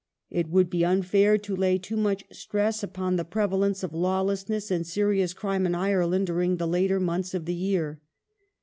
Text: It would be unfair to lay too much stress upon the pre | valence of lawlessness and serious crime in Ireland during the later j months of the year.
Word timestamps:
It 0.31 0.49
would 0.49 0.71
be 0.71 0.83
unfair 0.83 1.37
to 1.37 1.55
lay 1.55 1.77
too 1.77 1.95
much 1.95 2.25
stress 2.31 2.81
upon 2.81 3.17
the 3.17 3.23
pre 3.23 3.45
| 3.45 3.45
valence 3.45 3.83
of 3.83 3.93
lawlessness 3.93 4.71
and 4.71 4.83
serious 4.83 5.31
crime 5.31 5.67
in 5.67 5.75
Ireland 5.75 6.25
during 6.25 6.57
the 6.57 6.65
later 6.67 6.97
j 6.97 7.05
months 7.05 7.35
of 7.35 7.45
the 7.45 7.53
year. 7.53 8.01